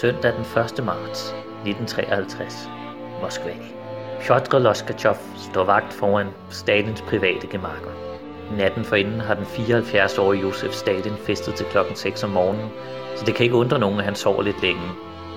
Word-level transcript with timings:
Søndag 0.00 0.32
den 0.32 0.40
1. 0.40 0.84
marts 0.84 1.34
1953. 1.64 2.68
Moskva. 3.22 3.52
Piotr 4.20 4.58
Loskachev 4.58 5.16
står 5.36 5.64
vagt 5.64 5.92
foran 5.92 6.26
Stalins 6.50 7.02
private 7.02 7.46
gemakker. 7.46 7.90
Natten 8.56 8.84
forinden 8.84 9.20
har 9.20 9.34
den 9.34 9.44
74-årige 9.44 10.42
Josef 10.42 10.72
Stalin 10.72 11.16
festet 11.26 11.54
til 11.54 11.66
klokken 11.66 11.96
6 11.96 12.24
om 12.24 12.30
morgenen, 12.30 12.68
så 13.16 13.24
det 13.24 13.34
kan 13.34 13.44
ikke 13.44 13.56
undre 13.56 13.78
nogen, 13.78 13.98
at 13.98 14.04
han 14.04 14.14
sover 14.14 14.42
lidt 14.42 14.62
længe. 14.62 14.88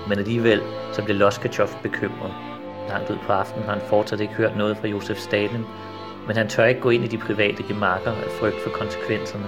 Men 0.08 0.18
alligevel 0.18 0.62
så 0.92 1.02
bliver 1.04 1.18
Loskachov 1.18 1.68
bekymret. 1.82 2.34
Langt 2.88 3.10
ud 3.10 3.18
på 3.26 3.32
aftenen 3.32 3.64
har 3.64 3.72
han 3.72 3.88
fortsat 3.88 4.20
ikke 4.20 4.34
hørt 4.34 4.56
noget 4.56 4.76
fra 4.76 4.88
Josef 4.88 5.18
Stalin, 5.18 5.64
men 6.26 6.36
han 6.36 6.48
tør 6.48 6.64
ikke 6.64 6.80
gå 6.80 6.90
ind 6.90 7.04
i 7.04 7.08
de 7.08 7.18
private 7.18 7.62
gemakker 7.62 8.10
af 8.10 8.30
frygt 8.40 8.60
for 8.62 8.70
konsekvenserne. 8.70 9.46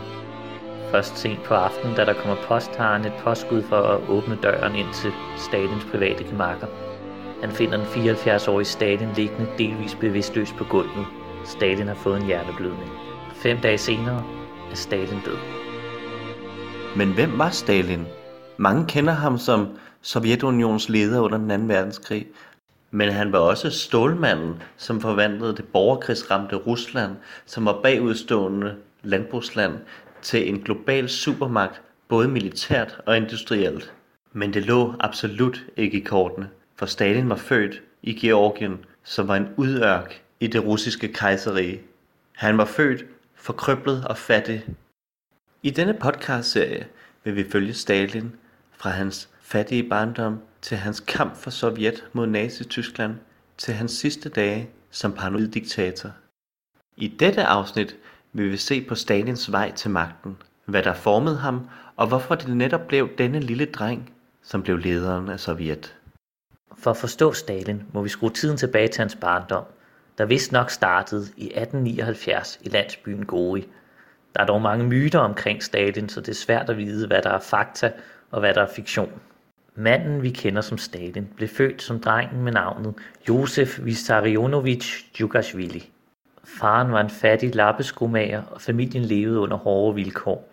Først 0.93 1.18
sent 1.18 1.43
på 1.43 1.54
aftenen, 1.54 1.96
da 1.96 2.04
der 2.04 2.12
kommer 2.12 2.36
post, 2.48 2.77
har 2.77 2.92
han 2.92 3.04
et 3.04 3.12
påskud 3.24 3.62
for 3.62 3.77
at 3.77 4.09
åbne 4.09 4.38
døren 4.42 4.74
ind 4.74 4.92
til 4.95 5.12
Stalins 5.36 5.84
private 5.84 6.24
gemakker. 6.24 6.66
Han 7.41 7.51
finder 7.51 7.77
den 7.77 7.87
74-årige 7.87 8.65
Stalin 8.65 9.09
liggende 9.16 9.46
delvis 9.59 9.95
bevidstløs 9.95 10.52
på 10.59 10.65
gulvet. 10.65 11.06
Stalin 11.45 11.88
har 11.88 11.95
fået 11.95 12.20
en 12.20 12.27
hjerteblødning. 12.27 12.91
Fem 13.34 13.59
dage 13.59 13.78
senere 13.78 14.24
er 14.70 14.74
Stalin 14.74 15.20
død. 15.24 15.37
Men 16.96 17.12
hvem 17.12 17.38
var 17.38 17.51
Stalin? 17.51 18.06
Mange 18.56 18.87
kender 18.87 19.12
ham 19.12 19.38
som 19.38 19.68
Sovjetunions 20.02 20.88
leder 20.88 21.20
under 21.20 21.38
den 21.38 21.68
2. 21.68 21.74
verdenskrig, 21.74 22.27
men 22.90 23.09
han 23.09 23.32
var 23.32 23.38
også 23.38 23.70
stålmanden, 23.70 24.62
som 24.77 25.01
forvandlede 25.01 25.56
det 25.56 25.65
borgerkrigsramte 25.65 26.56
Rusland, 26.56 27.16
som 27.46 27.66
var 27.66 27.80
bagudstående 27.82 28.74
landbrugsland, 29.02 29.73
til 30.22 30.48
en 30.48 30.60
global 30.62 31.08
supermagt, 31.08 31.82
både 32.08 32.28
militært 32.28 33.00
og 33.06 33.16
industrielt. 33.16 33.92
Men 34.32 34.54
det 34.54 34.66
lå 34.66 34.95
absolut 35.00 35.64
ikke 35.76 35.98
i 35.98 36.04
kortene, 36.04 36.50
for 36.76 36.86
Stalin 36.86 37.28
var 37.28 37.36
født 37.36 37.82
i 38.02 38.12
Georgien, 38.12 38.84
som 39.04 39.29
var 39.29 39.37
en 39.37 39.48
udørk 39.56 40.23
i 40.40 40.46
det 40.46 40.64
russiske 40.64 41.12
kejserige. 41.12 41.80
Han 42.32 42.59
var 42.59 42.64
født 42.64 43.04
forkrøblet 43.34 44.04
og 44.04 44.18
fattig. 44.18 44.64
I 45.62 45.70
denne 45.70 45.95
podcastserie 45.95 46.86
vil 47.24 47.36
vi 47.36 47.51
følge 47.51 47.74
Stalin 47.74 48.32
fra 48.73 48.90
hans 48.90 49.29
fattige 49.40 49.88
barndom 49.88 50.40
til 50.62 50.76
hans 50.76 51.01
kamp 51.01 51.36
for 51.36 51.51
Sovjet 51.51 52.04
mod 52.12 52.26
Nazi-Tyskland 52.26 53.14
til 53.59 53.74
hans 53.74 53.92
sidste 53.92 54.29
dage 54.29 54.70
som 54.90 55.12
paranoid 55.12 55.48
diktator. 55.48 56.10
I 56.96 57.09
dette 57.09 57.45
afsnit 57.45 57.96
vi 58.35 58.49
vil 58.49 58.59
se 58.59 58.85
på 58.88 58.95
Stalins 58.95 59.52
vej 59.52 59.73
til 59.73 59.91
magten, 59.91 60.37
hvad 60.65 60.83
der 60.83 60.95
formede 60.95 61.37
ham, 61.37 61.69
og 61.97 62.07
hvorfor 62.07 62.35
det 62.35 62.57
netop 62.57 62.88
blev 62.88 63.09
denne 63.19 63.41
lille 63.41 63.66
dreng, 63.66 64.12
som 64.43 64.62
blev 64.62 64.77
lederen 64.77 65.28
af 65.28 65.41
Sovjet. 65.41 65.97
For 66.78 66.91
at 66.91 66.97
forstå 66.97 67.33
Stalin 67.33 67.83
må 67.93 68.03
vi 68.03 68.09
skrue 68.09 68.31
tiden 68.31 68.56
tilbage 68.56 68.88
til 68.88 69.00
hans 69.00 69.16
barndom, 69.21 69.65
der 70.19 70.25
vist 70.25 70.53
nok 70.53 70.71
startede 70.71 71.22
i 71.37 71.44
1879 71.44 72.59
i 72.62 72.69
landsbyen 72.69 73.27
Gori. 73.27 73.69
Der 74.34 74.43
er 74.43 74.47
dog 74.47 74.62
mange 74.62 74.84
myter 74.84 75.19
omkring 75.19 75.62
Stalin, 75.62 76.09
så 76.09 76.21
det 76.21 76.28
er 76.28 76.34
svært 76.34 76.71
at 76.71 76.77
vide, 76.77 77.06
hvad 77.06 77.22
der 77.22 77.31
er 77.31 77.41
fakta 77.41 77.93
og 78.31 78.41
hvad 78.41 78.55
der 78.55 78.62
er 78.62 78.72
fiktion. 78.75 79.21
Manden, 79.75 80.22
vi 80.22 80.31
kender 80.31 80.60
som 80.60 80.78
Stalin, 80.78 81.28
blev 81.37 81.49
født 81.49 81.83
som 81.83 82.00
drengen 82.00 82.43
med 82.43 82.53
navnet 82.53 82.94
Josef 83.28 83.81
Vissarionovich 83.83 85.05
Djugashvili. 85.19 85.91
Faren 86.44 86.93
var 86.93 87.00
en 87.00 87.10
fattig 87.10 87.54
lappeskomager, 87.54 88.43
og 88.50 88.60
familien 88.60 89.04
levede 89.04 89.41
under 89.41 89.56
hårde 89.56 89.94
vilkår. 89.94 90.48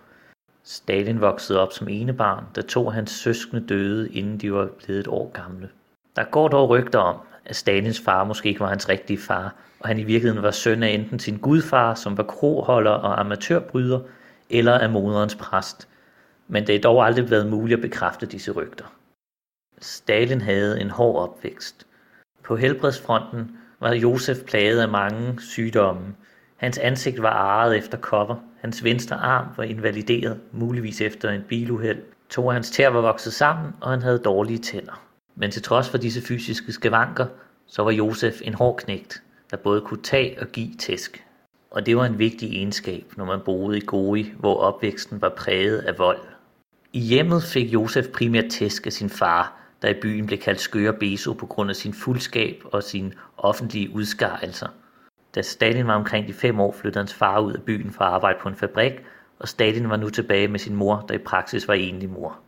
Stalin 0.64 1.22
voksede 1.22 1.60
op 1.60 1.74
som 1.74 1.88
enebarn, 1.88 2.44
da 2.56 2.62
to 2.62 2.88
af 2.88 2.94
hans 2.94 3.12
søskende 3.12 3.68
døde, 3.68 4.14
inden 4.14 4.38
de 4.38 4.54
var 4.54 4.70
blevet 4.78 5.00
et 5.00 5.08
år 5.08 5.32
gamle. 5.32 5.70
Der 6.16 6.24
går 6.24 6.48
dog 6.48 6.70
rygter 6.70 7.00
om, 7.00 7.18
at 7.46 7.56
Stalins 7.56 8.02
far 8.06 8.24
måske 8.24 8.50
ikke 8.50 8.60
var 8.60 8.70
hans 8.70 8.90
rigtige 8.90 9.18
far, 9.18 9.56
og 9.80 9.88
han 9.88 10.00
i 10.00 10.04
virkeligheden 10.04 10.44
var 10.44 10.52
søn 10.52 10.84
af 10.84 10.90
enten 10.90 11.20
sin 11.20 11.38
gudfar, 11.38 11.94
som 11.94 12.18
var 12.18 12.24
kroholder 12.24 12.92
og 12.92 13.20
amatørbryder, 13.20 14.00
eller 14.50 14.74
af 14.74 14.90
moderens 14.90 15.36
præst. 15.36 15.88
Men 16.48 16.68
det 16.68 16.76
er 16.76 16.82
dog 16.82 17.06
aldrig 17.06 17.26
blevet 17.26 17.48
muligt 17.48 17.78
at 17.78 17.82
bekræfte 17.82 18.26
disse 18.26 18.52
rygter. 18.52 18.86
Stalin 19.80 20.42
havde 20.42 20.82
en 20.82 20.90
hård 20.90 21.30
opvækst. 21.30 21.88
På 22.44 22.56
helbredsfronten 22.56 23.58
var 23.80 23.94
Josef 23.94 24.38
plaget 24.48 24.82
af 24.82 24.90
mange 24.90 25.42
sygdomme. 25.42 26.16
Hans 26.58 26.78
ansigt 26.78 27.22
var 27.22 27.30
arret 27.30 27.78
efter 27.78 27.98
kopper. 27.98 28.36
Hans 28.62 28.84
venstre 28.84 29.16
arm 29.16 29.46
var 29.58 29.64
invalideret, 29.64 30.40
muligvis 30.52 31.02
efter 31.02 31.30
en 31.30 31.44
biluheld. 31.48 32.02
To 32.30 32.48
af 32.48 32.54
hans 32.54 32.72
tær 32.72 32.90
var 32.90 33.02
vokset 33.02 33.34
sammen, 33.34 33.74
og 33.82 33.90
han 33.90 34.02
havde 34.02 34.20
dårlige 34.20 34.60
tænder. 34.60 35.02
Men 35.36 35.52
til 35.52 35.62
trods 35.62 35.90
for 35.90 35.98
disse 35.98 36.22
fysiske 36.22 36.72
skavanker, 36.72 37.26
så 37.68 37.84
var 37.84 37.92
Josef 37.92 38.42
en 38.44 38.54
hård 38.54 38.78
knægt, 38.78 39.24
der 39.52 39.58
både 39.58 39.82
kunne 39.82 40.04
tage 40.04 40.42
og 40.42 40.48
give 40.48 40.76
tæsk. 40.80 41.24
Og 41.72 41.86
det 41.86 41.98
var 41.98 42.06
en 42.06 42.20
vigtig 42.20 42.50
egenskab, 42.50 43.04
når 43.18 43.26
man 43.26 43.40
boede 43.46 43.78
i 43.78 43.86
Gori, 43.86 44.34
hvor 44.40 44.56
opvæksten 44.56 45.22
var 45.22 45.30
præget 45.30 45.80
af 45.80 45.98
vold. 45.98 46.20
I 46.94 47.00
hjemmet 47.00 47.44
fik 47.44 47.74
Josef 47.74 48.08
primært 48.08 48.50
tæsk 48.52 48.86
af 48.86 48.94
sin 48.94 49.10
far, 49.10 49.59
der 49.82 49.90
i 49.90 50.00
byen 50.02 50.26
blev 50.26 50.40
kaldt 50.40 50.60
skøre 50.60 50.94
Beso 50.94 51.34
på 51.34 51.46
grund 51.46 51.70
af 51.70 51.76
sin 51.76 51.94
fuldskab 51.94 52.62
og 52.66 52.84
sin 52.84 53.14
offentlige 53.38 53.90
udskarelser. 53.90 54.68
Da 55.36 55.42
Stalin 55.42 55.88
var 55.88 55.96
omkring 55.96 56.28
de 56.28 56.34
fem 56.34 56.60
år, 56.60 56.72
flyttede 56.72 57.00
hans 57.00 57.14
far 57.14 57.40
ud 57.40 57.54
af 57.54 57.64
byen 57.64 57.92
for 57.92 58.04
at 58.04 58.12
arbejde 58.12 58.40
på 58.42 58.50
en 58.50 58.56
fabrik, 58.56 58.94
og 59.40 59.48
Stalin 59.48 59.90
var 59.90 59.98
nu 59.98 60.10
tilbage 60.10 60.48
med 60.48 60.60
sin 60.60 60.76
mor, 60.76 61.06
der 61.10 61.16
i 61.16 61.18
praksis 61.18 61.68
var 61.68 61.74
enlig 61.74 62.10
mor. 62.10 62.40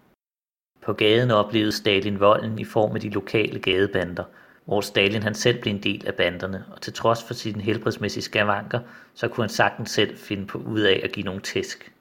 På 0.85 0.93
gaden 0.93 1.31
oplevede 1.31 1.71
Stalin 1.71 2.19
volden 2.19 2.59
i 2.59 2.65
form 2.65 2.95
af 2.95 3.01
de 3.01 3.09
lokale 3.09 3.59
gadebander, 3.59 4.23
hvor 4.65 4.81
Stalin 4.81 5.23
han 5.23 5.35
selv 5.35 5.61
blev 5.61 5.73
en 5.73 5.83
del 5.83 6.07
af 6.07 6.15
banderne, 6.15 6.65
og 6.71 6.81
til 6.81 6.93
trods 6.93 7.23
for 7.23 7.33
sine 7.33 7.61
helbredsmæssige 7.61 8.23
skavanker, 8.23 8.79
så 9.13 9.27
kunne 9.27 9.43
han 9.43 9.49
sagtens 9.49 9.91
selv 9.91 10.17
finde 10.17 10.47
på 10.47 10.57
ud 10.57 10.79
af 10.79 11.01
at 11.03 11.11
give 11.11 11.25
nogle 11.25 11.41
tæsk. 11.41 11.91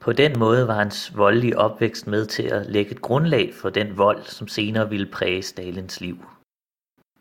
På 0.00 0.12
den 0.12 0.38
måde 0.38 0.68
var 0.68 0.74
hans 0.74 1.16
voldelige 1.16 1.58
opvækst 1.58 2.06
med 2.06 2.26
til 2.26 2.42
at 2.42 2.66
lægge 2.66 2.92
et 2.92 3.02
grundlag 3.02 3.54
for 3.54 3.70
den 3.70 3.98
vold, 3.98 4.22
som 4.22 4.48
senere 4.48 4.90
ville 4.90 5.06
præge 5.06 5.42
Stalins 5.42 6.00
liv. 6.00 6.18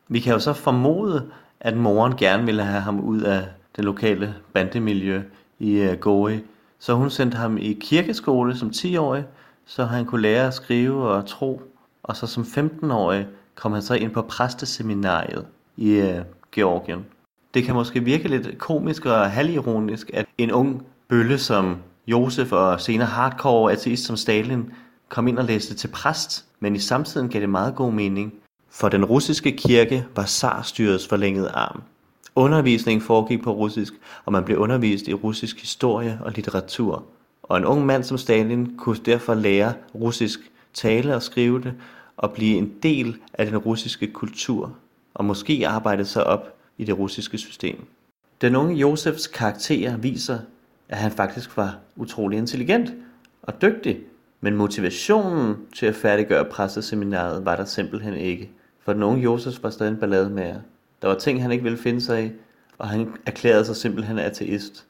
Vi 0.07 0.19
kan 0.19 0.33
jo 0.33 0.39
så 0.39 0.53
formode, 0.53 1.31
at 1.59 1.77
moren 1.77 2.15
gerne 2.15 2.45
ville 2.45 2.63
have 2.63 2.81
ham 2.81 2.99
ud 2.99 3.21
af 3.21 3.47
det 3.75 3.85
lokale 3.85 4.35
bandemiljø 4.53 5.21
i 5.59 5.88
uh, 5.88 5.93
Gori, 5.93 6.39
så 6.79 6.93
hun 6.93 7.09
sendte 7.09 7.38
ham 7.38 7.57
i 7.57 7.73
kirkeskole 7.73 8.57
som 8.57 8.69
10-årig, 8.75 9.25
så 9.65 9.83
han 9.85 10.05
kunne 10.05 10.21
lære 10.21 10.47
at 10.47 10.53
skrive 10.53 11.09
og 11.09 11.25
tro, 11.25 11.61
og 12.03 12.15
så 12.15 12.27
som 12.27 12.44
15-årig 12.44 13.27
kom 13.55 13.71
han 13.73 13.81
så 13.81 13.94
ind 13.94 14.11
på 14.11 14.21
præsteseminariet 14.21 15.45
i 15.77 15.91
øh, 15.91 16.21
Georgien. 16.51 17.05
Det 17.53 17.63
kan 17.63 17.75
måske 17.75 18.03
virke 18.03 18.27
lidt 18.27 18.57
komisk 18.57 19.05
og 19.05 19.31
halvironisk, 19.31 20.09
at 20.13 20.25
en 20.38 20.51
ung 20.51 20.85
bølle 21.07 21.38
som 21.38 21.77
Josef 22.07 22.51
og 22.51 22.81
senere 22.81 23.07
hardcore 23.07 23.72
ateist 23.72 24.06
som 24.06 24.18
Stalin 24.18 24.72
kom 25.09 25.28
ind 25.28 25.40
og 25.40 25.45
læste 25.45 25.75
til 25.75 25.88
præst, 25.88 26.45
men 26.59 26.75
i 26.75 26.79
samtiden 26.79 27.29
gav 27.29 27.41
det 27.41 27.50
meget 27.50 27.75
god 27.75 27.91
mening, 27.91 28.34
for 28.69 28.90
den 28.90 29.06
russiske 29.06 29.51
kirke 29.51 30.06
var 30.16 30.25
zarstyrets 30.25 31.07
forlængede 31.07 31.50
arm. 31.50 31.81
Undervisningen 32.35 33.01
foregik 33.01 33.44
på 33.44 33.51
russisk, 33.51 33.94
og 34.25 34.31
man 34.31 34.44
blev 34.44 34.57
undervist 34.57 35.07
i 35.07 35.13
russisk 35.13 35.59
historie 35.59 36.19
og 36.23 36.31
litteratur. 36.31 37.03
Og 37.44 37.57
en 37.57 37.66
ung 37.66 37.85
mand 37.85 38.03
som 38.03 38.18
Stalin 38.18 38.78
kunne 38.78 39.00
derfor 39.06 39.34
lære 39.34 39.74
russisk 39.95 40.39
tale 40.74 41.16
og 41.16 41.22
skrive 41.24 41.62
det, 41.62 41.74
og 42.18 42.31
blive 42.31 42.57
en 42.57 42.74
del 42.84 43.18
af 43.34 43.45
den 43.45 43.57
russiske 43.57 44.07
kultur, 44.07 44.75
og 45.13 45.25
måske 45.25 45.63
arbejde 45.68 46.06
sig 46.06 46.24
op 46.24 46.57
i 46.78 46.84
det 46.84 46.97
russiske 46.97 47.38
system. 47.38 47.85
Den 48.41 48.56
unge 48.56 48.75
Josefs 48.75 49.28
karakter 49.28 49.97
viser, 49.97 50.39
at 50.89 50.97
han 50.97 51.11
faktisk 51.11 51.57
var 51.57 51.77
utrolig 51.95 52.37
intelligent 52.37 52.93
og 53.41 53.61
dygtig, 53.61 53.99
men 54.41 54.55
motivationen 54.55 55.55
til 55.75 55.85
at 55.85 55.95
færdiggøre 55.95 56.45
præsteseminaret 56.45 57.45
var 57.45 57.56
der 57.56 57.65
simpelthen 57.65 58.13
ikke. 58.13 58.51
For 58.85 58.94
den 58.94 59.03
unge 59.03 59.23
Josef 59.23 59.63
var 59.63 59.69
stadig 59.69 59.91
en 59.91 59.97
ballade 59.97 60.29
med. 60.29 60.56
Der 61.01 61.07
var 61.07 61.15
ting, 61.15 61.41
han 61.41 61.51
ikke 61.51 61.63
ville 61.63 61.77
finde 61.77 62.01
sig 62.01 62.25
i, 62.25 62.31
og 62.77 62.89
han 62.89 63.07
erklærede 63.25 63.65
sig 63.65 63.75
simpelthen 63.75 64.19
ateist. 64.19 64.85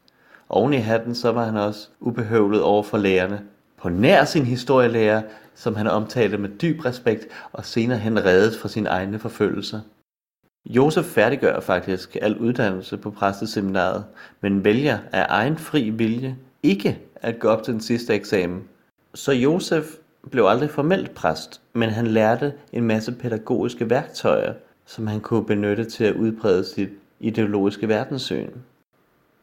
Oven 0.49 0.73
i 0.73 0.77
hatten, 0.77 1.15
så 1.15 1.31
var 1.31 1.45
han 1.45 1.57
også 1.57 1.87
ubehøvlet 1.99 2.61
over 2.61 2.83
for 2.83 2.97
lærerne. 2.97 3.41
På 3.81 3.89
nær 3.89 4.25
sin 4.25 4.45
historielærer, 4.45 5.21
som 5.55 5.75
han 5.75 5.87
omtalte 5.87 6.37
med 6.37 6.49
dyb 6.49 6.85
respekt, 6.85 7.27
og 7.51 7.65
senere 7.65 7.97
hen 7.97 8.25
reddet 8.25 8.55
fra 8.61 8.69
sine 8.69 8.89
egne 8.89 9.19
forfølgelser. 9.19 9.79
Josef 10.69 11.05
færdiggør 11.05 11.59
faktisk 11.59 12.17
al 12.21 12.37
uddannelse 12.37 12.97
på 12.97 13.11
præsteseminaret, 13.11 14.05
men 14.41 14.63
vælger 14.63 14.97
af 15.11 15.25
egen 15.29 15.57
fri 15.57 15.89
vilje 15.89 16.37
ikke 16.63 16.99
at 17.15 17.39
gå 17.39 17.47
op 17.47 17.63
til 17.63 17.73
den 17.73 17.81
sidste 17.81 18.13
eksamen. 18.13 18.63
Så 19.13 19.31
Josef 19.31 19.85
blev 20.31 20.45
aldrig 20.45 20.69
formelt 20.69 21.15
præst, 21.15 21.61
men 21.73 21.89
han 21.89 22.07
lærte 22.07 22.53
en 22.73 22.83
masse 22.83 23.11
pædagogiske 23.11 23.89
værktøjer, 23.89 24.53
som 24.85 25.07
han 25.07 25.19
kunne 25.19 25.45
benytte 25.45 25.85
til 25.85 26.03
at 26.03 26.15
udbrede 26.15 26.65
sit 26.65 26.89
ideologiske 27.19 27.87
verdenssyn. 27.87 28.49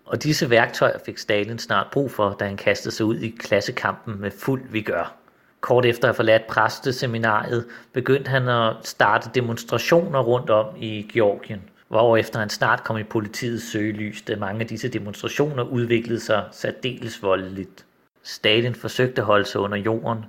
Og 0.05 0.23
disse 0.23 0.51
værktøjer 0.51 0.99
fik 1.07 1.19
Stalin 1.19 1.59
snart 1.59 1.87
brug 1.93 2.11
for, 2.11 2.37
da 2.41 2.45
han 2.45 2.57
kastede 2.57 2.95
sig 2.95 3.07
ud 3.07 3.17
i 3.17 3.29
klassekampen 3.29 4.21
med 4.21 4.31
fuld 4.31 4.63
vigør. 4.71 5.24
Kort 5.65 5.87
efter 5.87 6.05
at 6.05 6.09
have 6.09 6.15
forladt 6.15 6.47
præsteseminariet, 6.47 7.67
begyndte 7.93 8.31
han 8.31 8.49
at 8.49 8.77
starte 8.83 9.31
demonstrationer 9.35 10.23
rundt 10.23 10.51
om 10.51 10.67
i 10.77 11.11
Georgien, 11.13 11.63
hvorefter 11.89 12.39
han 12.39 12.51
snart 12.51 12.85
kom 12.85 12.99
i 12.99 13.03
politiets 13.03 13.73
søgelys, 13.73 14.23
da 14.23 14.37
mange 14.37 14.61
af 14.61 14.67
disse 14.67 14.89
demonstrationer 14.89 15.63
udviklede 15.63 16.21
sig 16.21 16.45
særdeles 16.53 17.23
voldeligt. 17.23 17.85
Stalin 18.23 18.75
forsøgte 18.75 19.21
at 19.21 19.27
holde 19.27 19.45
sig 19.45 19.61
under 19.61 19.79
jorden, 19.79 20.25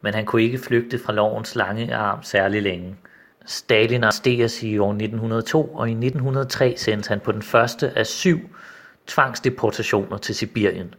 men 0.00 0.14
han 0.14 0.24
kunne 0.24 0.42
ikke 0.42 0.58
flygte 0.58 0.98
fra 0.98 1.12
lovens 1.12 1.56
lange 1.56 1.94
arm 1.94 2.22
særlig 2.22 2.62
længe. 2.62 2.96
Stalin 3.46 4.04
arresteres 4.04 4.62
i 4.62 4.78
år 4.78 4.90
1902, 4.90 5.64
og 5.64 5.88
i 5.88 5.92
1903 5.92 6.74
sendes 6.76 7.06
han 7.06 7.20
på 7.20 7.32
den 7.32 7.42
første 7.42 7.98
af 7.98 8.06
syv 8.06 8.38
tvangsdeportationer 9.06 10.16
til 10.18 10.34
Sibirien. 10.34 10.94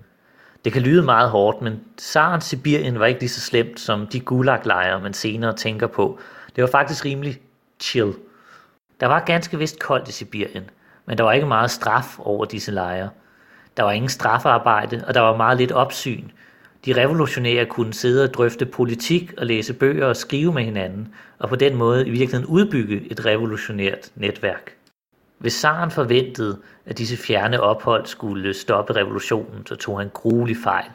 Det 0.65 0.73
kan 0.73 0.81
lyde 0.81 1.03
meget 1.03 1.29
hårdt, 1.29 1.61
men 1.61 1.79
Saren 1.97 2.41
Sibirien 2.41 2.99
var 2.99 3.05
ikke 3.05 3.19
lige 3.19 3.29
så 3.29 3.41
slemt 3.41 3.79
som 3.79 4.07
de 4.07 4.19
gulaglejre, 4.19 5.01
man 5.01 5.13
senere 5.13 5.55
tænker 5.55 5.87
på. 5.87 6.19
Det 6.55 6.61
var 6.61 6.69
faktisk 6.69 7.05
rimelig 7.05 7.41
chill. 7.79 8.13
Der 8.99 9.07
var 9.07 9.19
ganske 9.19 9.57
vist 9.57 9.79
koldt 9.79 10.09
i 10.09 10.11
Sibirien, 10.11 10.69
men 11.05 11.17
der 11.17 11.23
var 11.23 11.31
ikke 11.31 11.47
meget 11.47 11.71
straf 11.71 12.19
over 12.19 12.45
disse 12.45 12.71
lejre. 12.71 13.09
Der 13.77 13.83
var 13.83 13.91
ingen 13.91 14.09
straffearbejde, 14.09 15.03
og 15.07 15.13
der 15.13 15.21
var 15.21 15.37
meget 15.37 15.57
lidt 15.57 15.71
opsyn. 15.71 16.23
De 16.85 16.93
revolutionære 16.93 17.65
kunne 17.65 17.93
sidde 17.93 18.23
og 18.23 18.33
drøfte 18.33 18.65
politik 18.65 19.33
og 19.37 19.45
læse 19.45 19.73
bøger 19.73 20.05
og 20.05 20.15
skrive 20.15 20.53
med 20.53 20.63
hinanden, 20.63 21.13
og 21.39 21.49
på 21.49 21.55
den 21.55 21.75
måde 21.75 22.07
i 22.07 22.09
virkeligheden 22.09 22.45
udbygge 22.45 23.11
et 23.11 23.25
revolutionært 23.25 24.11
netværk. 24.15 24.75
Hvis 25.43 25.53
zaren 25.53 25.91
forventede, 25.91 26.59
at 26.85 26.97
disse 26.97 27.17
fjerne 27.17 27.61
ophold 27.61 28.05
skulle 28.05 28.53
stoppe 28.53 28.95
revolutionen, 28.95 29.65
så 29.65 29.75
tog 29.75 29.99
han 29.99 30.09
gruelig 30.13 30.57
fejl. 30.63 30.85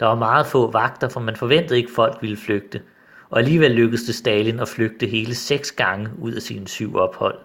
Der 0.00 0.06
var 0.06 0.14
meget 0.14 0.46
få 0.46 0.70
vagter, 0.70 1.08
for 1.08 1.20
man 1.20 1.36
forventede 1.36 1.76
ikke, 1.76 1.88
at 1.88 1.94
folk 1.94 2.18
ville 2.20 2.36
flygte, 2.36 2.80
og 3.30 3.38
alligevel 3.38 3.70
lykkedes 3.70 4.02
det 4.02 4.14
Stalin 4.14 4.60
at 4.60 4.68
flygte 4.68 5.06
hele 5.06 5.34
seks 5.34 5.72
gange 5.72 6.08
ud 6.18 6.32
af 6.32 6.42
sine 6.42 6.68
syv 6.68 6.96
ophold. 6.96 7.38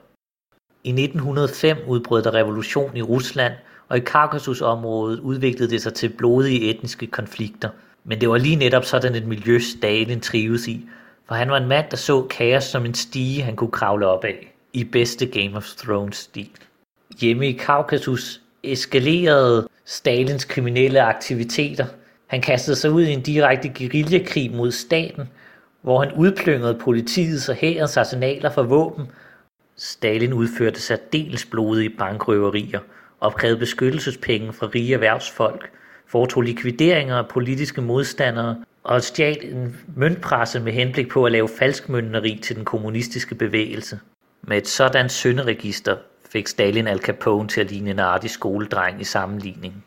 I 0.84 0.90
1905 0.90 1.78
udbrød 1.88 2.24
der 2.24 2.34
revolution 2.34 2.98
i 2.98 3.02
Rusland, 3.02 3.54
og 3.90 3.98
i 3.98 4.00
Kaukasusområdet 4.00 5.19
udviklede 5.19 5.72
det 5.72 5.81
sig 5.81 5.94
til 5.94 6.10
blodige 6.10 6.69
etniske 6.69 7.07
konflikter. 7.07 7.69
Men 8.04 8.22
det 8.22 8.30
var 8.30 8.38
lige 8.38 8.56
netop 8.56 8.86
sådan 8.86 9.16
et 9.16 9.28
miljø, 9.28 9.60
Stalin 9.60 10.22
trives 10.22 10.68
i, 10.68 10.90
for 11.28 11.36
han 11.36 11.50
var 11.50 11.57
en 11.57 11.68
mand, 11.68 11.86
der 11.92 11.98
så 11.98 12.22
kaos 12.22 12.63
som 12.63 12.86
en 12.86 12.94
stige, 12.94 13.42
han 13.42 13.56
kunne 13.56 13.72
kravle 13.72 14.07
op 14.07 14.24
af 14.24 14.56
i 14.74 14.83
bedste 14.83 15.25
Game 15.25 15.57
of 15.57 15.66
Thrones-stil. 15.66 16.50
Hjemme 17.21 17.50
i 17.50 17.51
Kaukasus 17.51 18.42
eskalerede 18.63 19.68
Stalins 19.86 20.45
kriminelle 20.45 21.01
aktiviteter. 21.01 21.86
Han 22.27 22.42
kastede 22.42 22.75
sig 22.75 22.92
ud 22.92 23.04
i 23.04 23.12
en 23.12 23.21
direkte 23.21 23.71
guerillakrig 23.77 24.51
mod 24.51 24.71
staten, 24.71 25.30
hvor 25.81 26.04
han 26.04 26.13
udplyngede 26.13 26.80
politiets 26.81 27.50
og 27.50 27.56
hærens 27.56 27.98
arsenaler 27.98 28.50
for 28.50 28.63
våben. 28.63 29.06
Stalin 29.77 30.33
udførte 30.33 30.81
særdeles 30.81 31.45
blodige 31.45 31.89
bankrøverier, 31.89 32.80
opkrævede 33.19 33.60
beskyttelsespenge 33.60 34.54
fra 34.54 34.69
rige 34.75 34.94
erhvervsfolk, 34.94 35.71
foretog 36.07 36.42
likvideringer 36.42 37.16
af 37.16 37.27
politiske 37.27 37.81
modstandere 37.81 38.63
og 38.83 39.04
stjal 39.04 39.45
en 39.45 39.77
møntpresse 39.95 40.60
med 40.60 40.74
henblik 40.74 41.10
på 41.10 41.25
at 41.25 41.31
lave 41.31 41.50
falskmøntneri 41.60 42.39
til 42.44 42.56
den 42.56 42.66
kommunistiske 42.66 43.36
bevægelse. 43.36 44.00
Med 44.50 44.57
et 44.57 44.68
sådan 44.68 45.10
synderegister 45.10 45.98
fik 46.30 46.48
Stalin 46.48 46.88
Al 46.88 47.00
Capone 47.00 47.48
til 47.48 47.62
at 47.62 47.72
ligne 47.72 47.92
en 47.92 48.00
artig 48.00 48.30
skoledreng 48.30 49.01
i 49.01 49.04
sammenligning. 49.04 49.86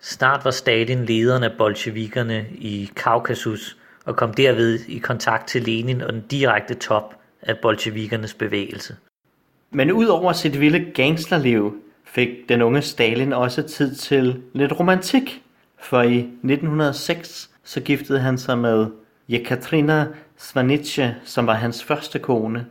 Snart 0.00 0.44
var 0.44 0.50
Stalin 0.50 1.04
lederen 1.04 1.42
af 1.42 1.52
bolsjevikerne 1.58 2.46
i 2.50 2.90
Kaukasus 2.96 3.76
og 4.04 4.16
kom 4.16 4.34
derved 4.34 4.80
i 4.88 4.98
kontakt 4.98 5.48
til 5.48 5.62
Lenin 5.62 6.00
og 6.00 6.12
den 6.12 6.20
direkte 6.20 6.74
top 6.74 7.14
af 7.42 7.58
bolsjevikernes 7.58 8.34
bevægelse. 8.34 8.96
Men 9.70 9.92
udover 9.92 10.32
sit 10.32 10.60
vilde 10.60 10.92
gangsterliv, 10.94 11.76
fik 12.04 12.28
den 12.48 12.62
unge 12.62 12.82
Stalin 12.82 13.32
også 13.32 13.62
tid 13.62 13.94
til 13.94 14.42
lidt 14.52 14.80
romantik, 14.80 15.42
for 15.78 16.02
i 16.02 16.18
1906 16.18 17.50
så 17.64 17.80
giftede 17.80 18.20
han 18.20 18.38
sig 18.38 18.58
med 18.58 18.86
Jekaterina 19.28 20.06
Svanitsche, 20.36 21.16
som 21.24 21.46
var 21.46 21.54
hans 21.54 21.84
første 21.84 22.18
kone. 22.18 22.66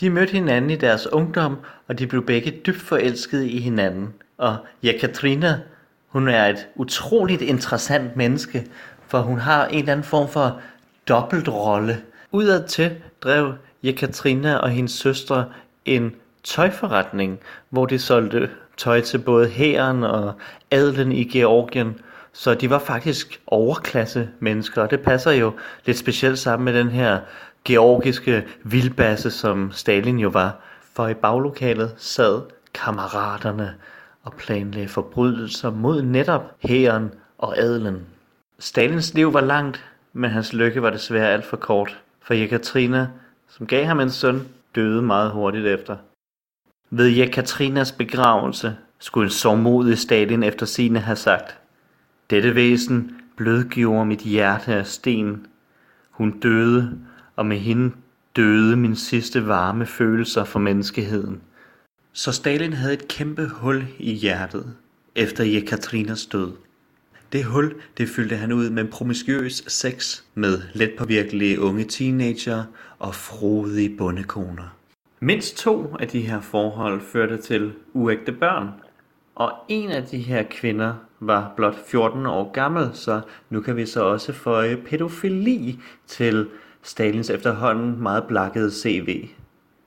De 0.00 0.10
mødte 0.10 0.32
hinanden 0.32 0.70
i 0.70 0.76
deres 0.76 1.06
ungdom, 1.12 1.58
og 1.88 1.98
de 1.98 2.06
blev 2.06 2.26
begge 2.26 2.50
dybt 2.66 2.80
forelskede 2.80 3.48
i 3.48 3.60
hinanden. 3.60 4.14
Og 4.38 4.56
Jekaterina, 4.82 5.60
hun 6.08 6.28
er 6.28 6.46
et 6.46 6.68
utroligt 6.76 7.42
interessant 7.42 8.16
menneske, 8.16 8.66
for 9.08 9.20
hun 9.20 9.38
har 9.38 9.66
en 9.66 9.78
eller 9.78 9.92
anden 9.92 10.04
form 10.04 10.28
for 10.28 10.60
dobbeltrolle. 11.08 12.02
Udadtil 12.32 12.96
drev 13.20 13.54
Jekaterina 13.82 14.56
og 14.56 14.70
hendes 14.70 14.92
søstre 14.92 15.44
en 15.84 16.14
tøjforretning, 16.44 17.38
hvor 17.70 17.86
de 17.86 17.98
solgte 17.98 18.50
tøj 18.76 19.00
til 19.00 19.18
både 19.18 19.48
hæren 19.48 20.04
og 20.04 20.32
adelen 20.70 21.12
i 21.12 21.24
Georgien. 21.24 21.98
Så 22.32 22.54
de 22.54 22.70
var 22.70 22.78
faktisk 22.78 23.40
overklasse 23.46 24.28
mennesker, 24.40 24.82
og 24.82 24.90
det 24.90 25.00
passer 25.00 25.30
jo 25.30 25.52
lidt 25.86 25.98
specielt 25.98 26.38
sammen 26.38 26.64
med 26.64 26.74
den 26.74 26.88
her 26.88 27.20
georgiske 27.64 28.46
vildbasse, 28.64 29.30
som 29.30 29.72
Stalin 29.72 30.18
jo 30.18 30.28
var, 30.28 30.60
for 30.94 31.08
i 31.08 31.14
baglokalet 31.14 31.94
sad 31.96 32.42
kammeraterne 32.74 33.74
og 34.22 34.32
planlagde 34.32 34.88
forbrydelser 34.88 35.70
mod 35.70 36.02
netop 36.02 36.54
hæren 36.58 37.10
og 37.38 37.58
adelen. 37.58 38.06
Stalins 38.58 39.14
liv 39.14 39.32
var 39.32 39.40
langt, 39.40 39.84
men 40.12 40.30
hans 40.30 40.52
lykke 40.52 40.82
var 40.82 40.90
desværre 40.90 41.28
alt 41.28 41.44
for 41.44 41.56
kort, 41.56 42.00
for 42.22 42.34
Jekaterina, 42.34 43.08
som 43.48 43.66
gav 43.66 43.84
ham 43.84 44.00
en 44.00 44.10
søn, 44.10 44.48
døde 44.74 45.02
meget 45.02 45.30
hurtigt 45.30 45.66
efter. 45.66 45.96
Ved 46.90 47.08
Jekaterinas 47.08 47.92
begravelse 47.92 48.76
skulle 48.98 49.26
en 49.26 49.30
sårmodig 49.30 49.98
Stalin 49.98 50.42
efter 50.42 50.66
sine 50.66 50.98
have 50.98 51.16
sagt, 51.16 51.59
dette 52.30 52.54
væsen 52.54 53.16
blødgjorde 53.36 54.06
mit 54.06 54.20
hjerte 54.20 54.74
af 54.74 54.86
sten. 54.86 55.46
Hun 56.10 56.40
døde, 56.40 56.98
og 57.36 57.46
med 57.46 57.58
hende 57.58 57.92
døde 58.36 58.76
min 58.76 58.96
sidste 58.96 59.46
varme 59.46 59.86
følelser 59.86 60.44
for 60.44 60.58
menneskeheden. 60.58 61.40
Så 62.12 62.32
Stalin 62.32 62.72
havde 62.72 62.92
et 62.92 63.08
kæmpe 63.08 63.46
hul 63.46 63.84
i 63.98 64.12
hjertet 64.12 64.74
efter 65.14 65.44
Jekaterinas 65.44 66.26
død. 66.26 66.52
Det 67.32 67.44
hul, 67.44 67.74
det 67.98 68.08
fyldte 68.08 68.36
han 68.36 68.52
ud 68.52 68.70
med 68.70 68.84
promiskuøs 68.84 69.64
sex 69.66 70.22
med 70.34 70.62
letpåvirkelige 70.72 71.60
unge 71.60 71.84
teenager 71.84 72.64
og 72.98 73.14
frodige 73.14 73.96
bondekoner. 73.96 74.76
Mindst 75.20 75.56
to 75.56 75.96
af 76.00 76.08
de 76.08 76.20
her 76.20 76.40
forhold 76.40 77.00
førte 77.00 77.36
til 77.36 77.72
uægte 77.92 78.32
børn, 78.32 78.68
og 79.40 79.52
en 79.68 79.90
af 79.90 80.04
de 80.04 80.18
her 80.18 80.42
kvinder 80.50 80.94
var 81.20 81.52
blot 81.56 81.74
14 81.86 82.26
år 82.26 82.52
gammel, 82.52 82.90
så 82.94 83.20
nu 83.50 83.60
kan 83.60 83.76
vi 83.76 83.86
så 83.86 84.04
også 84.04 84.32
føje 84.32 84.76
pædofili 84.76 85.78
til 86.06 86.48
Stalins 86.82 87.30
efterhånden 87.30 88.02
meget 88.02 88.24
blakkede 88.24 88.70
CV. 88.82 89.28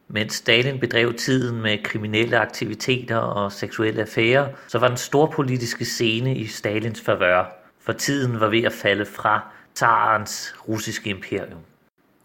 Mens 0.08 0.34
Stalin 0.34 0.80
bedrev 0.80 1.14
tiden 1.14 1.62
med 1.62 1.84
kriminelle 1.84 2.38
aktiviteter 2.38 3.18
og 3.18 3.52
seksuelle 3.52 4.02
affærer, 4.02 4.48
så 4.68 4.80
var 4.80 4.88
den 4.88 4.98
storpolitiske 4.98 5.86
scene 5.86 6.36
i 6.36 6.48
Stalins 6.48 7.02
favør, 7.02 7.46
for 7.82 7.94
tiden 7.94 8.40
var 8.40 8.48
ved 8.48 8.64
at 8.64 8.74
falde 8.74 9.06
fra 9.06 9.42
tsarens 9.76 10.56
russiske 10.70 11.10
imperium. 11.10 11.60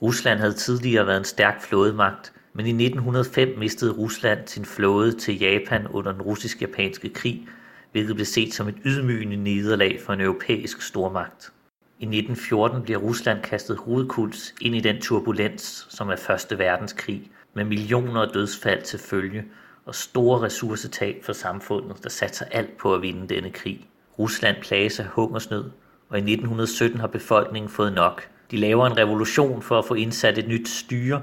Rusland 0.03 0.39
havde 0.39 0.53
tidligere 0.53 1.07
været 1.07 1.19
en 1.19 1.25
stærk 1.25 1.63
flådemagt, 1.63 2.33
men 2.59 2.67
i 2.67 2.85
1905 2.85 3.59
mistede 3.59 3.93
Rusland 3.93 4.49
sin 4.49 4.65
flåde 4.65 5.13
til 5.13 5.39
Japan 5.39 5.87
under 5.87 6.13
den 6.13 6.23
russisk-japanske 6.23 7.09
krig, 7.09 7.49
hvilket 7.93 8.15
blev 8.15 8.27
set 8.27 8.55
som 8.55 8.69
et 8.69 8.75
ydmygende 8.85 9.37
nederlag 9.37 10.01
for 10.07 10.13
en 10.13 10.21
europæisk 10.21 10.83
stormagt. 10.83 11.53
I 11.99 12.05
1914 12.05 12.83
bliver 12.83 12.99
Rusland 12.99 13.43
kastet 13.43 13.77
hovedkuls 13.77 14.55
ind 14.61 14.75
i 14.75 14.81
den 14.81 15.01
turbulens, 15.01 15.87
som 15.91 16.09
er 16.09 16.17
Første 16.17 16.59
Verdenskrig, 16.59 17.31
med 17.55 17.65
millioner 17.65 18.21
af 18.21 18.29
dødsfald 18.29 18.83
til 18.83 18.99
følge 18.99 19.45
og 19.87 19.95
store 19.95 20.41
ressourcetab 20.41 21.25
for 21.25 21.33
samfundet, 21.33 22.03
der 22.03 22.11
satser 22.11 22.45
alt 22.51 22.77
på 22.77 22.95
at 22.95 23.03
vinde 23.03 23.35
denne 23.35 23.51
krig. 23.51 23.87
Rusland 24.19 24.57
plages 24.63 25.01
af 25.01 25.07
hungersnød, 25.07 25.65
og 26.09 26.19
i 26.19 26.21
1917 26.21 27.01
har 27.01 27.07
befolkningen 27.07 27.71
fået 27.71 27.93
nok. 27.93 28.29
De 28.51 28.57
laver 28.57 28.87
en 28.87 28.99
revolution 28.99 29.63
for 29.63 29.79
at 29.79 29.85
få 29.85 29.95
indsat 29.95 30.39
et 30.39 30.49
nyt 30.49 30.69
styre, 30.69 31.23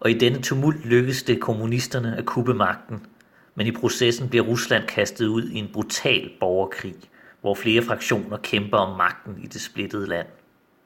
og 0.00 0.10
i 0.10 0.14
denne 0.14 0.42
tumult 0.42 0.84
lykkes 0.84 1.22
det 1.22 1.40
kommunisterne 1.40 2.16
at 2.18 2.24
kuppe 2.24 2.54
magten. 2.54 3.06
Men 3.54 3.66
i 3.66 3.70
processen 3.70 4.28
bliver 4.28 4.44
Rusland 4.44 4.84
kastet 4.84 5.26
ud 5.26 5.48
i 5.48 5.58
en 5.58 5.70
brutal 5.72 6.30
borgerkrig– 6.40 6.94
hvor 7.46 7.54
flere 7.54 7.82
fraktioner 7.82 8.36
kæmper 8.36 8.78
om 8.78 8.96
magten 8.96 9.38
i 9.42 9.46
det 9.46 9.60
splittede 9.60 10.06
land. 10.06 10.26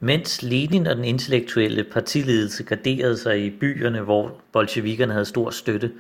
Mens 0.00 0.42
Lenin 0.42 0.86
og 0.86 0.96
den 0.96 1.04
intellektuelle 1.04 1.84
partiledelse 1.84 2.64
garderede 2.64 3.16
sig 3.16 3.44
i 3.44 3.50
byerne, 3.50 4.00
hvor 4.00 4.40
bolsjevikerne 4.52 5.12
havde 5.12 5.24
stor 5.24 5.50
støtte, 5.50 5.92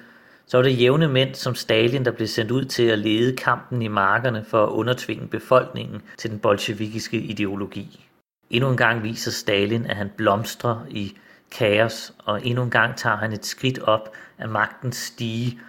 så 0.46 0.56
var 0.56 0.62
det 0.62 0.80
jævne 0.80 1.08
mænd 1.08 1.34
som 1.34 1.54
Stalin, 1.54 2.04
der 2.04 2.10
blev 2.10 2.28
sendt 2.28 2.50
ud 2.50 2.64
til 2.64 2.82
at 2.82 2.98
lede 2.98 3.36
kampen 3.36 3.82
i 3.82 3.88
markerne 3.88 4.44
for 4.44 4.64
at 4.64 4.70
undertvinge 4.70 5.26
befolkningen 5.26 6.02
til 6.18 6.30
den 6.30 6.38
bolsjevikiske 6.38 7.20
ideologi. 7.20 8.06
Endnu 8.50 8.70
en 8.70 8.76
gang 8.76 9.02
viser 9.02 9.30
Stalin, 9.30 9.86
at 9.86 9.96
han 9.96 10.10
blomstrer 10.16 10.86
i 10.90 11.16
kaos, 11.50 12.12
og 12.18 12.46
endnu 12.46 12.62
en 12.62 12.70
gang 12.70 12.96
tager 12.96 13.16
han 13.16 13.32
et 13.32 13.46
skridt 13.46 13.78
op 13.78 14.12
af 14.38 14.48
magtens 14.48 14.96
stige, 14.96 15.60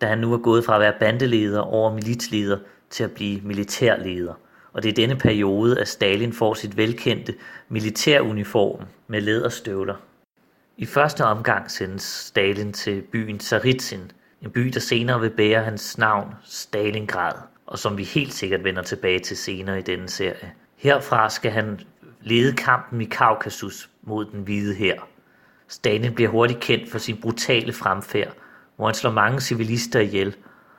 da 0.00 0.06
han 0.06 0.18
nu 0.18 0.32
er 0.32 0.38
gået 0.38 0.64
fra 0.64 0.74
at 0.74 0.80
være 0.80 0.94
bandeleder 1.00 1.60
over 1.60 1.92
militsleder 1.92 2.58
til 2.90 3.04
at 3.04 3.10
blive 3.10 3.40
militærleder. 3.40 4.34
Og 4.72 4.82
det 4.82 4.88
er 4.88 4.92
denne 4.92 5.16
periode, 5.16 5.80
at 5.80 5.88
Stalin 5.88 6.32
får 6.32 6.54
sit 6.54 6.76
velkendte 6.76 7.34
militæruniform 7.68 8.84
med 9.08 9.20
læderstøvler. 9.20 9.94
I 10.76 10.86
første 10.86 11.24
omgang 11.24 11.70
sendes 11.70 12.02
Stalin 12.02 12.72
til 12.72 13.02
byen 13.02 13.40
Saritsin, 13.40 14.12
en 14.42 14.50
by, 14.50 14.60
der 14.60 14.80
senere 14.80 15.20
vil 15.20 15.30
bære 15.30 15.64
hans 15.64 15.98
navn, 15.98 16.34
Stalingrad, 16.44 17.34
og 17.66 17.78
som 17.78 17.98
vi 17.98 18.04
helt 18.04 18.32
sikkert 18.32 18.64
vender 18.64 18.82
tilbage 18.82 19.18
til 19.18 19.36
senere 19.36 19.78
i 19.78 19.82
denne 19.82 20.08
serie. 20.08 20.52
Herfra 20.76 21.30
skal 21.30 21.50
han 21.50 21.80
lede 22.20 22.56
kampen 22.56 23.00
i 23.00 23.04
Kaukasus 23.04 23.90
mod 24.02 24.24
den 24.24 24.42
hvide 24.42 24.74
her. 24.74 25.00
Stalin 25.70 26.14
bliver 26.14 26.30
hurtigt 26.30 26.60
kendt 26.60 26.90
for 26.90 26.98
sin 26.98 27.16
brutale 27.16 27.72
fremfærd, 27.72 28.32
hvor 28.76 28.86
han 28.86 28.94
slår 28.94 29.10
mange 29.10 29.40
civilister 29.40 30.00
ihjel, 30.00 30.36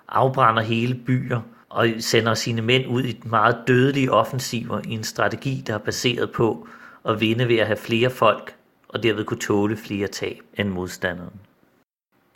afbrænder 0.07 0.61
hele 0.61 0.95
byer 0.95 1.41
og 1.69 1.87
sender 1.99 2.33
sine 2.33 2.61
mænd 2.61 2.87
ud 2.87 3.03
i 3.03 3.21
meget 3.25 3.57
dødelige 3.67 4.11
offensiver 4.11 4.81
i 4.87 4.91
en 4.91 5.03
strategi, 5.03 5.63
der 5.67 5.73
er 5.73 5.77
baseret 5.77 6.31
på 6.31 6.67
at 7.05 7.21
vinde 7.21 7.47
ved 7.47 7.57
at 7.57 7.67
have 7.67 7.77
flere 7.77 8.09
folk 8.09 8.55
og 8.87 9.03
derved 9.03 9.25
kunne 9.25 9.39
tåle 9.39 9.77
flere 9.77 10.07
tab 10.07 10.39
end 10.57 10.69
modstanderen. 10.69 11.33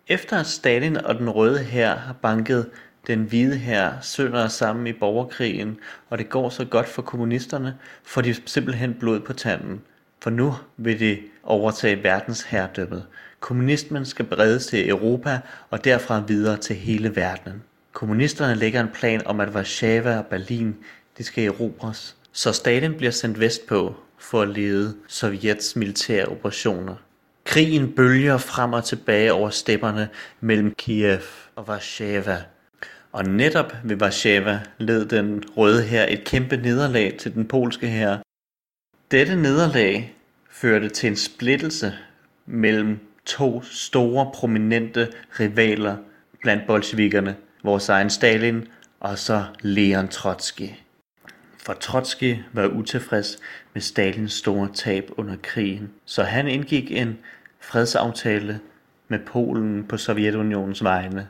Efter 0.07 0.39
at 0.39 0.45
Stalin 0.45 0.97
og 0.97 1.15
den 1.15 1.29
røde 1.29 1.63
hær 1.63 1.95
har 1.95 2.13
banket 2.13 2.69
den 3.07 3.23
hvide 3.23 3.57
hær 3.57 3.91
sønder 4.01 4.47
sammen 4.47 4.87
i 4.87 4.93
borgerkrigen, 4.93 5.79
og 6.09 6.17
det 6.17 6.29
går 6.29 6.49
så 6.49 6.65
godt 6.65 6.87
for 6.87 7.01
kommunisterne, 7.01 7.77
får 8.03 8.21
de 8.21 8.35
simpelthen 8.45 8.93
blod 8.93 9.19
på 9.19 9.33
tanden. 9.33 9.81
For 10.21 10.29
nu 10.29 10.55
vil 10.77 10.99
de 10.99 11.17
overtage 11.45 12.03
verdensherredømmet. 12.03 13.05
Kommunismen 13.39 14.05
skal 14.05 14.25
bredes 14.25 14.67
til 14.67 14.89
Europa 14.89 15.39
og 15.69 15.83
derfra 15.83 16.23
videre 16.27 16.57
til 16.57 16.75
hele 16.75 17.15
verden. 17.15 17.63
Kommunisterne 17.93 18.55
lægger 18.55 18.81
en 18.81 18.89
plan 18.93 19.27
om, 19.27 19.39
at 19.39 19.49
Warszawa 19.49 20.17
og 20.17 20.25
Berlin 20.25 20.75
de 21.17 21.23
skal 21.23 21.45
erobres, 21.45 22.15
så 22.31 22.51
Stalin 22.53 22.93
bliver 22.93 23.11
sendt 23.11 23.39
vestpå 23.39 23.95
for 24.17 24.41
at 24.41 24.49
lede 24.49 24.95
Sovjets 25.07 25.75
militære 25.75 26.25
operationer. 26.25 26.95
Krigen 27.43 27.91
bølger 27.95 28.37
frem 28.37 28.73
og 28.73 28.83
tilbage 28.83 29.33
over 29.33 29.49
stepperne 29.49 30.09
mellem 30.39 30.73
Kiev 30.77 31.21
og 31.55 31.63
Warszawa. 31.67 32.41
Og 33.11 33.25
netop 33.25 33.73
ved 33.83 34.01
Warszawa 34.01 34.59
led 34.77 35.05
den 35.05 35.43
røde 35.57 35.83
her 35.83 36.05
et 36.09 36.23
kæmpe 36.23 36.57
nederlag 36.57 37.17
til 37.19 37.33
den 37.33 37.47
polske 37.47 37.87
her. 37.87 38.17
Dette 39.11 39.35
nederlag 39.35 40.15
førte 40.65 40.89
til 40.89 41.07
en 41.07 41.15
splittelse 41.15 41.93
mellem 42.45 42.99
to 43.25 43.61
store 43.61 44.31
prominente 44.33 45.11
rivaler 45.39 45.97
blandt 46.41 46.67
bolsjevikerne, 46.67 47.35
vores 47.63 47.89
egen 47.89 48.09
Stalin 48.09 48.67
og 48.99 49.17
så 49.17 49.45
Leon 49.61 50.07
Trotsky. 50.07 50.69
For 51.65 51.73
Trotsky 51.73 52.35
var 52.53 52.67
utilfreds 52.67 53.37
med 53.73 53.81
Stalins 53.81 54.33
store 54.33 54.69
tab 54.73 55.11
under 55.17 55.35
krigen, 55.43 55.91
så 56.05 56.23
han 56.23 56.47
indgik 56.47 56.91
en 56.91 57.17
fredsaftale 57.59 58.59
med 59.07 59.19
Polen 59.19 59.83
på 59.87 59.97
Sovjetunionens 59.97 60.83
vegne. 60.83 61.27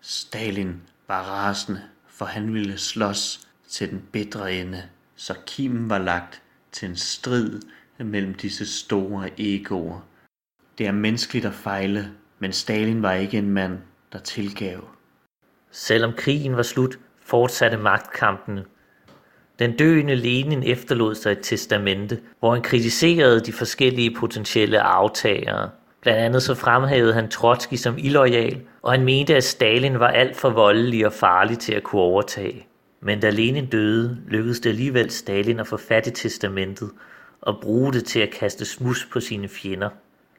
Stalin 0.00 0.82
var 1.08 1.22
rasende, 1.22 1.82
for 2.08 2.24
han 2.24 2.54
ville 2.54 2.78
slås 2.78 3.48
til 3.68 3.90
den 3.90 4.02
bedre 4.12 4.54
ende, 4.54 4.82
så 5.16 5.34
kimen 5.46 5.90
var 5.90 5.98
lagt 5.98 6.42
til 6.72 6.88
en 6.88 6.96
strid 6.96 7.60
mellem 8.04 8.34
disse 8.34 8.66
store 8.80 9.30
egoer. 9.38 10.00
Det 10.78 10.86
er 10.86 10.92
menneskeligt 10.92 11.46
at 11.46 11.54
fejle, 11.54 12.10
men 12.38 12.52
Stalin 12.52 13.02
var 13.02 13.12
ikke 13.12 13.38
en 13.38 13.50
mand, 13.50 13.78
der 14.12 14.18
tilgav. 14.18 14.88
Selvom 15.70 16.12
krigen 16.16 16.56
var 16.56 16.62
slut, 16.62 16.98
fortsatte 17.24 17.76
magtkampene. 17.76 18.64
Den 19.58 19.76
døende 19.76 20.14
Lenin 20.14 20.62
efterlod 20.62 21.14
sig 21.14 21.32
et 21.32 21.38
testamente, 21.42 22.20
hvor 22.40 22.52
han 22.52 22.62
kritiserede 22.62 23.40
de 23.40 23.52
forskellige 23.52 24.14
potentielle 24.14 24.80
aftagere. 24.80 25.70
Blandt 26.00 26.20
andet 26.20 26.42
så 26.42 26.54
fremhævede 26.54 27.14
han 27.14 27.30
Trotsky 27.30 27.74
som 27.74 27.98
illoyal, 27.98 28.60
og 28.82 28.92
han 28.92 29.04
mente, 29.04 29.36
at 29.36 29.44
Stalin 29.44 29.98
var 29.98 30.08
alt 30.08 30.36
for 30.36 30.50
voldelig 30.50 31.06
og 31.06 31.12
farlig 31.12 31.58
til 31.58 31.72
at 31.72 31.82
kunne 31.82 32.02
overtage. 32.02 32.66
Men 33.00 33.20
da 33.20 33.30
Lenin 33.30 33.66
døde, 33.66 34.18
lykkedes 34.28 34.60
det 34.60 34.70
alligevel 34.70 35.10
Stalin 35.10 35.60
at 35.60 35.66
få 35.66 35.76
fat 35.76 36.06
i 36.06 36.10
testamentet 36.10 36.90
og 37.40 37.58
bruge 37.62 37.92
det 37.92 38.04
til 38.04 38.20
at 38.20 38.30
kaste 38.30 38.64
smus 38.64 39.08
på 39.12 39.20
sine 39.20 39.48
fjender. 39.48 39.88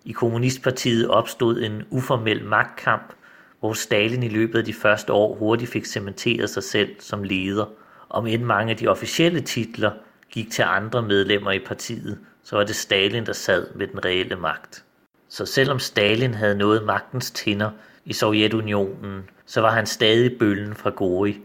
I 0.06 0.12
Kommunistpartiet 0.12 1.08
opstod 1.10 1.62
en 1.62 1.84
uformel 1.90 2.44
magtkamp, 2.44 3.14
hvor 3.60 3.74
Stalin 3.74 4.24
i 4.24 4.30
løbet 4.30 4.60
af 4.60 4.66
de 4.66 4.74
første 4.74 5.14
år 5.14 5.36
hurtigt 5.36 5.72
fik 5.72 5.86
cementeret 5.86 6.50
sig 6.50 6.64
selv 6.64 6.96
som 7.00 7.24
leder. 7.24 7.66
Om 8.10 8.28
end 8.28 8.44
mange 8.44 8.72
af 8.72 8.78
de 8.78 8.88
officielle 8.88 9.42
titler 9.42 9.92
gik 10.32 10.52
til 10.52 10.62
andre 10.62 11.02
medlemmer 11.02 11.52
i 11.52 11.60
partiet, 11.60 12.20
så 12.44 12.56
var 12.56 12.64
det 12.64 12.76
Stalin, 12.76 13.26
der 13.26 13.34
sad 13.34 13.68
med 13.76 13.88
den 13.88 14.06
reelle 14.06 14.36
magt. 14.36 14.84
Så 15.30 15.46
selvom 15.46 15.80
Stalin 15.80 16.34
havde 16.34 16.56
nået 16.56 16.84
magtens 16.86 17.32
tinder 17.32 17.72
i 18.06 18.14
Sovjetunionen, 18.14 19.30
så 19.46 19.62
var 19.62 19.72
han 19.72 19.86
stadig 19.86 20.38
bøllen 20.40 20.76
fra 20.76 20.90
Gori. 20.90 21.42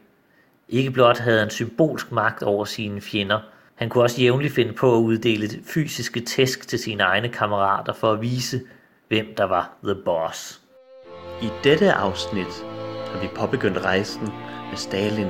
Ikke 0.69 0.91
blot 0.91 1.19
havde 1.19 1.39
han 1.39 1.51
symbolsk 1.51 2.13
magt 2.13 2.43
over 2.43 2.65
sine 2.65 3.01
fjender, 3.01 3.41
han 3.75 3.89
kunne 3.89 4.05
også 4.05 4.21
jævnligt 4.21 4.55
finde 4.55 4.73
på 4.73 4.97
at 4.97 5.01
uddele 5.01 5.49
fysiske 5.67 6.21
tæsk 6.21 6.69
til 6.69 6.79
sine 6.79 7.03
egne 7.03 7.29
kammerater 7.29 7.93
for 7.93 8.13
at 8.13 8.23
vise, 8.23 8.61
hvem 9.09 9.27
der 9.37 9.45
var 9.45 9.73
the 9.85 9.95
boss. 10.05 10.61
I 11.43 11.49
dette 11.65 11.93
afsnit 11.93 12.65
har 13.13 13.21
vi 13.21 13.29
påbegyndt 13.35 13.79
rejsen 13.79 14.23
med 14.71 14.77
Stalin 14.77 15.29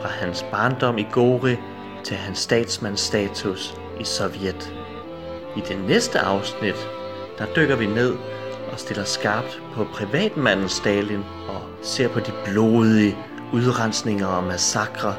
fra 0.00 0.08
hans 0.08 0.44
barndom 0.50 0.98
i 0.98 1.06
Gori 1.12 1.56
til 2.04 2.16
hans 2.16 2.38
statsmandsstatus 2.38 3.74
i 4.00 4.04
Sovjet. 4.04 4.74
I 5.56 5.60
det 5.60 5.78
næste 5.88 6.18
afsnit, 6.18 6.88
der 7.38 7.46
dykker 7.56 7.76
vi 7.76 7.86
ned 7.86 8.14
og 8.72 8.78
stiller 8.78 9.04
skarpt 9.04 9.62
på 9.74 9.84
privatmanden 9.84 10.68
Stalin 10.68 11.24
og 11.48 11.62
ser 11.82 12.08
på 12.08 12.20
de 12.20 12.32
blodige 12.44 13.16
udrensninger 13.52 14.26
og 14.26 14.44
massakre, 14.44 15.14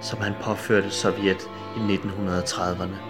som 0.00 0.18
han 0.18 0.32
påførte 0.42 0.90
Sovjet 0.90 1.50
i 1.76 1.80
1930'erne. 1.80 3.09